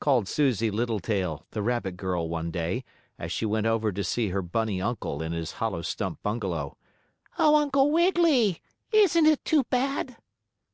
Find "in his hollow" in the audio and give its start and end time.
5.20-5.82